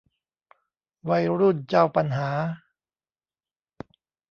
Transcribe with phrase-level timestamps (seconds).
[1.09, 2.29] วัยรุ่นเจ้าปัญหา